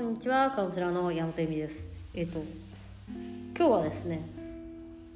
[0.00, 1.86] こんにちはカウンセラーの山本恵美です。
[2.14, 2.42] えっ、と
[3.54, 4.26] 今日はですね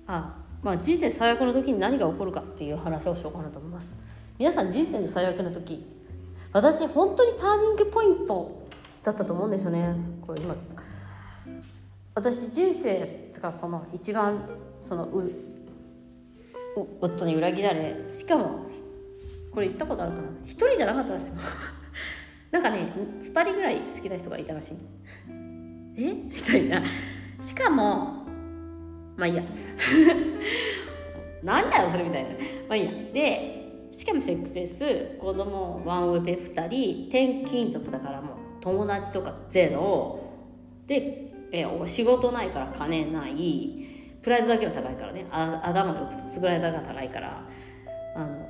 [0.07, 3.97] あまあ人生最悪の時に何が起こるかっていう話をしようかなと思います。
[4.39, 5.87] 皆さん人生の最悪の時
[6.53, 8.69] 私本当にターニングポイント
[9.03, 9.97] だったと思うんですよね。
[10.21, 10.55] これ今
[12.15, 14.47] 私人生がその一番
[14.87, 15.33] そのう
[17.01, 18.67] 夫に裏切られしかも
[19.51, 20.29] これ言ったことあるかな。
[20.45, 21.35] 一人じゃなかったんですよ。
[22.55, 22.87] なんかね
[23.25, 24.77] 2人ぐらい好きな人がいたらしい。
[25.97, 26.13] え？
[26.13, 26.85] みたいな。
[27.41, 28.25] しかも
[29.17, 29.43] まあいいや。
[31.43, 32.31] なんだよそれみたいな。
[32.31, 32.37] ま
[32.71, 32.93] あいいや。
[33.13, 40.21] でしかもセックスレス子供ワンオペ2人転勤族だからもう友達とかゼロ。
[40.87, 43.85] で、えお仕事ないから金ない。
[44.23, 45.27] プライドだけは高いからね。
[45.33, 47.45] あ頭のつぐらいだが高いから。
[48.15, 48.47] あの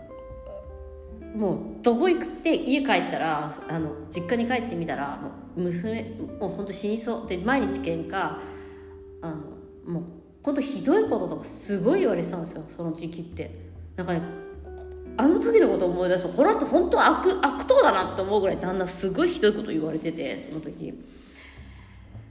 [1.35, 6.03] もうどこ行くって家帰ったらあの実家に帰ってみたらもう娘
[6.39, 8.39] もう本当死にそうで毎日喧嘩
[9.21, 9.29] あ
[9.87, 10.03] のもう
[10.43, 13.65] 本当ひどいこととかすごい言われてたんですよその時期って。
[13.97, 14.23] なんかね
[15.17, 20.93] あの時のことを思い出すとこの人本当悪悪党だなって思うぐらい旦那すごいひどいこと言われててその時。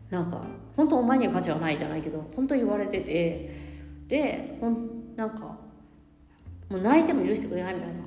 [0.10, 0.44] なんか
[0.78, 3.74] 本当お前には価値はないじゃないけど本当言われてて。
[4.08, 5.58] でほんなんかも
[6.78, 8.00] う泣いても許してくれないみたいな。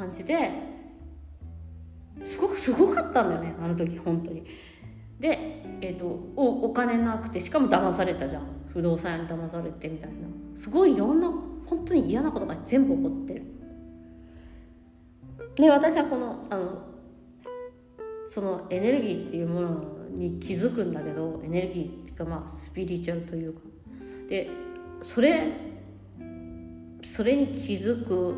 [0.00, 0.50] 感じで
[2.24, 4.44] すごくすごかったんだよねあの時本当に。
[5.18, 6.06] で、えーと、
[6.36, 8.42] おお金なくてしかも騙されたじゃん。
[8.72, 10.16] 不動産屋に騙されてみたいな。
[10.56, 11.28] すごいいろんな
[11.66, 13.44] 本当に嫌なことが全部起こってる。
[15.56, 16.82] で私はこのあの
[18.26, 23.60] そのエネルギーっていうものに気づくんだけどエネルギーっていうかまあスピリチュアルというか。
[24.28, 24.48] で
[25.02, 25.52] それ
[27.02, 28.34] それに気づく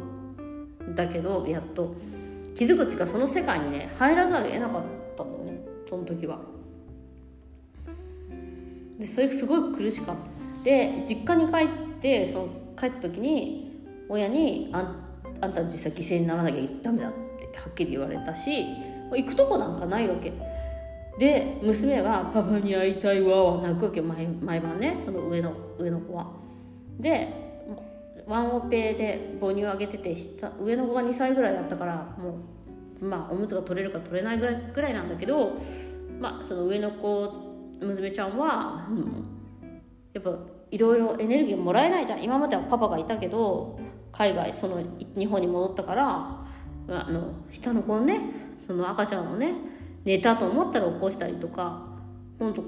[0.95, 1.95] だけどやっと。
[2.55, 4.83] 気づくっていうかその世界にね入らざるを得なかっ
[5.17, 6.39] たんだよねその時は。
[8.99, 10.65] でそれすごい苦しかった。
[10.65, 11.69] で実家に帰っ
[12.01, 14.97] てその帰った時に親にあん
[15.41, 17.13] 「あんた実際犠牲にならなきゃダメだ」っ
[17.53, 18.51] てはっきり言われたし
[19.11, 20.33] 行くとこなんかないわけ。
[21.19, 26.27] で娘は「パパに会いたいわ」泣くわけ毎毎晩ねその上の上の子は。
[27.01, 27.52] で
[28.27, 32.39] ワンオペで母乳をあげてて下上の子が2歳ぐらいだったからも
[33.01, 35.53] うまあおむつが取れるか取れないぐらいぐらいなんだけど
[36.21, 37.33] まあその上の子
[37.81, 39.27] 娘ちゃんは、うん、
[40.13, 40.39] やっぱ
[40.71, 42.23] いろいろエネルギーもらえないじゃん。
[42.23, 43.79] 今まではパパがいたけど
[44.13, 44.83] 海外その
[45.17, 46.07] 日本に戻ったから
[46.89, 48.21] あの下の子のね
[48.67, 49.55] その赤ちゃんをね
[50.05, 51.87] 寝たと思ったら起こしたりとか
[52.39, 52.65] 本当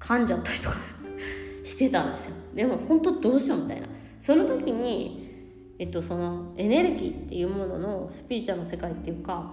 [0.00, 0.76] 噛んじゃったりとか
[1.64, 2.34] してたんですよ。
[2.54, 3.88] でも本当どうしようみたいな。
[4.20, 9.50] その時に、えっと、そのエネルギーっていうもののスピリチュアルの世界っていうか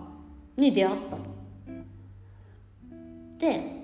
[0.58, 1.24] に出会ったと
[3.38, 3.76] で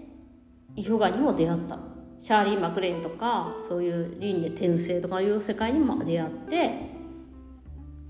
[0.76, 1.78] ヨガにも出会った
[2.20, 6.92] シャーリー・マクレインとかそういう輪廻転生とかいう世界にも出会って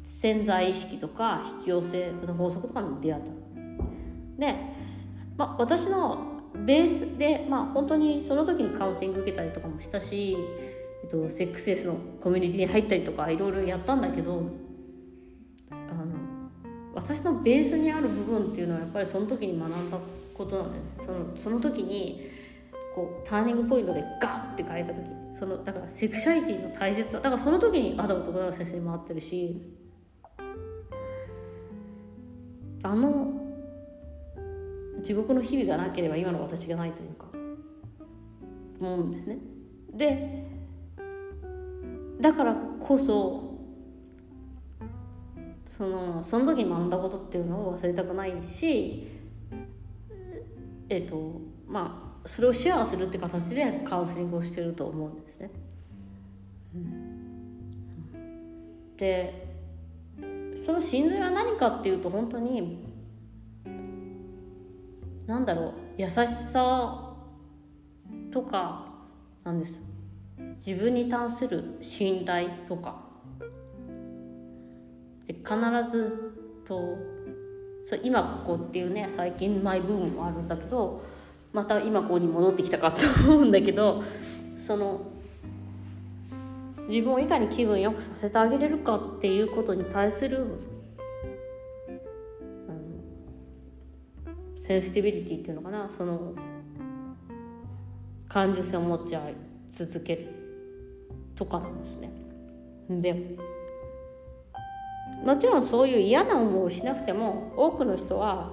[0.03, 3.31] 潜在意識とか引き寄せの法則とかにも出会った
[4.39, 4.55] で、
[5.37, 6.31] まあ、私の
[6.65, 10.35] ベースで、まあ、本当にその時にカウンセリング受けたりとかもしたし、
[11.03, 14.43] えっと、セックスレスのコミュニティに入ったりとかいろいろやったんだけど
[15.71, 16.05] あの
[16.93, 19.97] 私のベースにある部分っていうのはやっぱりその時に学んだ
[20.37, 20.89] ことなんだよね。
[21.05, 22.29] そのその時に
[22.95, 25.21] こうターニングポイントでガッて変えた時。
[25.33, 27.19] そのだからセクシャリティの大切さ。
[27.19, 29.21] だからその時にアダムと小田先生にも会ってる。
[29.21, 29.61] し
[32.83, 33.41] あの
[35.03, 37.25] 地獄の日々がなければ今の私がないというか
[38.79, 39.37] 思うんですね。
[39.93, 40.60] で
[42.21, 43.51] だからこそ
[45.77, 49.07] そのその時に学んだことっていうのを忘れたくないし
[50.89, 55.49] えっ、ー、とまあそれをシェアするって形でカウンセリングをしてると思うんですね。
[58.97, 59.47] で
[60.63, 62.85] その真髄は何かっていうと本当に
[65.25, 67.15] なんだろう優しさ
[68.31, 68.85] とか
[69.43, 69.79] なんです
[70.57, 73.09] 自分に対する信頼とか。
[75.27, 75.55] で必
[75.91, 76.33] ず
[76.67, 76.97] と
[77.85, 81.01] そ今ここっていうね最近マイブームもあるんだけど
[81.53, 84.03] また今ここに戻ってきたかと思うんだけど
[84.57, 85.01] その
[86.87, 90.45] 自分をいかに気分よくさせてあげれるかっていうことに対する
[94.55, 95.89] センシティビリティっていうのかな。
[95.89, 96.33] その
[98.29, 99.50] 感受性を持ち合い。
[99.73, 100.27] 続ける
[101.35, 102.11] とかなんですね。
[102.89, 103.37] で
[105.23, 108.51] もちろんそういう嫌な思いをしなくても多くの人は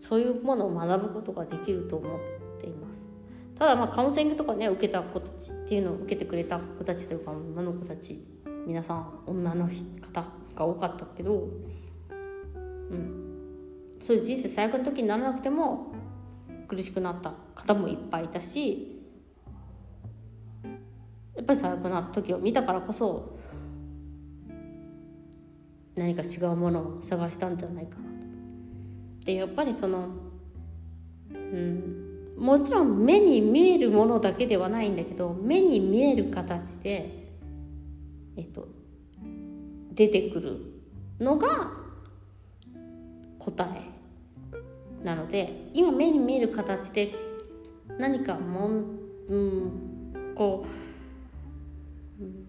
[0.00, 2.20] そういうものを学ぶことができると思っ
[2.60, 3.04] ています
[3.58, 8.24] ただまあカウンセリングとかね受けた子たちっていうのを受けてくれた子たちというか女の子たち
[8.66, 9.68] 皆さん女の
[10.00, 10.24] 方
[10.54, 11.48] が多かったけど
[12.90, 13.28] うん
[14.00, 15.92] そういう人生最悪の時にならなくても
[16.66, 18.97] 苦しくなった方もいっぱいいたし
[21.38, 23.38] やっぱり最悪な時を見たからこそ
[25.94, 28.04] 何か違うものを探したんじゃないかな。
[29.24, 30.08] でやっぱりその
[31.32, 37.28] うんもちろん目に見えるものだけではないんだけど目に見える形で
[38.36, 38.66] えっと
[39.92, 40.58] 出てくる
[41.20, 41.70] のが
[43.38, 47.14] 答えなので今目に見える形で
[47.96, 48.98] 何かもん、
[49.28, 50.87] うん、こう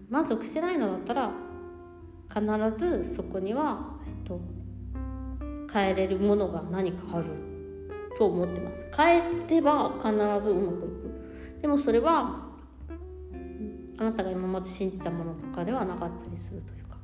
[0.09, 1.31] 満足してないのだったら
[2.33, 4.41] 必ずそこには、えっと、
[5.71, 7.25] 変えれるものが何かある
[8.17, 8.91] と思ってます。
[8.95, 11.61] 変えてば必ずうまくいく。
[11.61, 12.49] でもそれは
[13.97, 16.97] あなたが今まで信じたものとかではなかったりするというか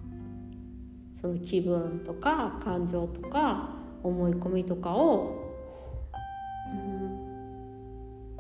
[1.22, 3.70] その気分とか感情とか
[4.02, 5.54] 思い込みとかを、
[6.72, 8.38] うん、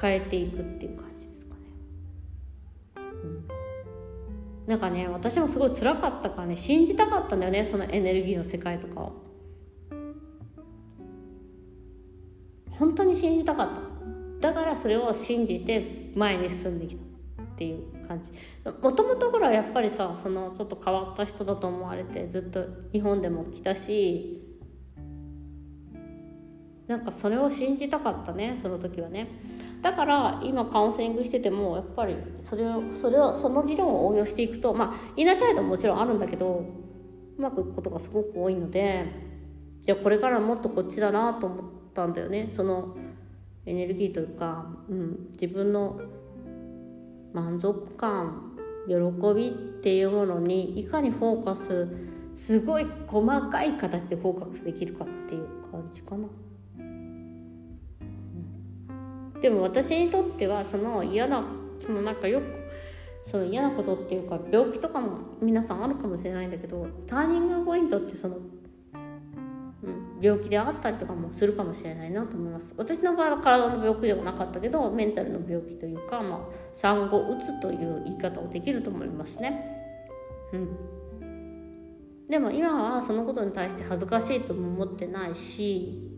[0.00, 1.17] 変えていくっていう感じ。
[4.68, 9.12] なんかね私もすごい辛かったからね信じたかったんだよねそのエネルギーの世界とかを。
[12.78, 13.68] 本当に信じたかっ
[14.40, 14.48] た。
[14.48, 18.30] だからそれを信じて前に進んできたっていう感じ。
[18.82, 22.62] もともとほらやっぱりさそのちょっと変わった人だと思われてずっと
[22.92, 24.44] 日本でも来たし
[26.86, 29.28] なんかそれを信じたかったねその時はね。
[29.82, 36.64] だから今カウンセリングしててもやっぱりそれをそれをその理論を応用していくとまあイナチャイルドももちろんあるんだけど
[37.38, 39.06] うまくいくことがすごく多いので
[39.86, 41.64] いやこれからもっとこっちだなと思っ
[41.94, 42.96] たんだよねその
[43.66, 46.00] エネルギーというか、うん、自分の
[47.32, 48.56] 満足感
[48.88, 48.94] 喜
[49.34, 49.52] びっ
[49.82, 51.88] ていうものにいかにフォーカス
[52.34, 56.28] すごい細かい形でフォーカスできるかっていう感じかな。
[59.40, 61.44] でも私にとってはその嫌な
[61.84, 62.44] そのなんかよく
[63.24, 72.74] その嫌なことっていうか病気とかも皆さんあるかもしれないんだけどターニングポイントってその、うん、病気であったりとかもするかもしれないなと思います。
[72.76, 76.40] 私の場合は体の病気ではなかったけどメンタルの病気というか、まあ、
[76.74, 79.78] 産後うつという言い方をできると思いますね。
[80.52, 80.98] うん。
[82.28, 86.17] でも今はそのことに対して恥ずかしいとも思ってないし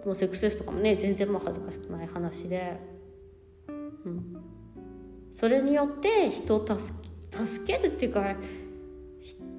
[0.00, 2.80] ともセックスレスとかもね全然もう恥ずかしくない話で、
[3.68, 3.72] う
[4.08, 4.36] ん、
[5.32, 8.34] それによって人を助けるっていうか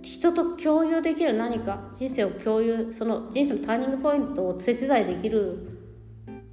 [0.02, 5.80] 人と共有できる何か人生を共有その人生のターニングポイントを手伝いできる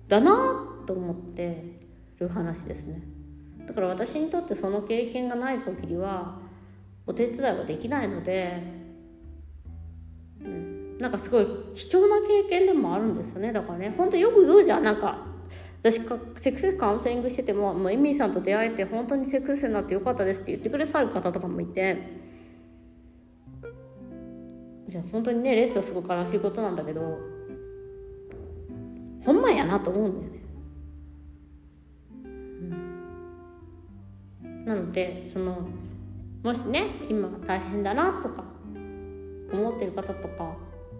[0.06, 1.78] だなと思って
[2.18, 3.02] る話ですね。
[3.66, 6.38] だから私にとってその経験がない限りは
[7.06, 8.77] お手伝いはできないので、
[10.98, 13.52] なんかすごい貴重な経験でもあるんですよね。
[13.52, 14.84] だからね本当よく言うじゃん。
[14.84, 15.26] なんか
[15.80, 22.28] 私セックスカウンセリングしててももうエミーさんと出会えて本当にセックスになってよかったですって言ってくださる方とかもいて。
[24.88, 27.18] じゃ本当にねレッスンはすごく悲しいことなんだけど
[29.22, 30.38] ほんまやなと思うんだよね。
[34.44, 35.58] うん、なのでその
[36.42, 38.44] もしね今大変だなとか
[39.52, 40.56] 思ってる方とか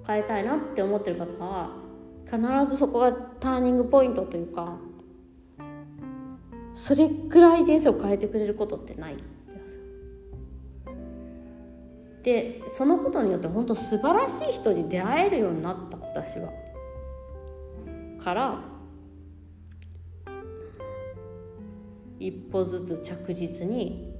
[0.06, 1.70] 変えたいなって思ってる方は
[2.24, 2.40] 必
[2.70, 4.76] ずそこがターニングポイントというか
[6.74, 9.16] それぐらい人生を変えてくれることってない。
[12.22, 16.50] でそのことによって本当素晴らしい人に出会えるようになった私は。
[18.22, 18.60] から
[22.20, 24.12] 一歩ずつ着実に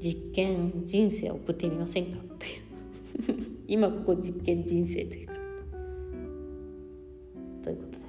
[0.00, 2.69] 実験人生を送ってみませんかっていう。
[3.70, 5.34] 今ここ実験人生というか。
[7.62, 8.06] ということで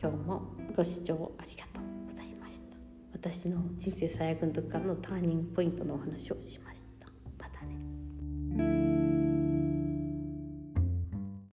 [0.00, 0.42] 今日も
[0.76, 2.76] ご視聴ありがとうございました。
[3.12, 6.71] 私の人生最悪の時からのターニングポイントのお話をしました